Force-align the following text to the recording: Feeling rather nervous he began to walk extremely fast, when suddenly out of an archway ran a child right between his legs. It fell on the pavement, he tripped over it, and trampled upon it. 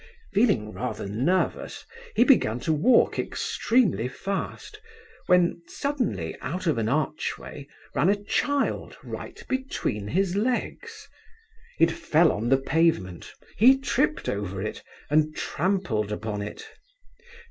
Feeling 0.33 0.73
rather 0.73 1.05
nervous 1.05 1.85
he 2.15 2.23
began 2.23 2.59
to 2.61 2.73
walk 2.73 3.19
extremely 3.19 4.07
fast, 4.07 4.81
when 5.27 5.61
suddenly 5.67 6.35
out 6.41 6.65
of 6.65 6.79
an 6.79 6.89
archway 6.89 7.67
ran 7.93 8.09
a 8.09 8.15
child 8.15 8.97
right 9.03 9.43
between 9.47 10.07
his 10.07 10.35
legs. 10.35 11.07
It 11.79 11.91
fell 11.91 12.31
on 12.31 12.49
the 12.49 12.57
pavement, 12.57 13.31
he 13.55 13.77
tripped 13.77 14.27
over 14.27 14.59
it, 14.59 14.81
and 15.11 15.35
trampled 15.35 16.11
upon 16.11 16.41
it. 16.41 16.65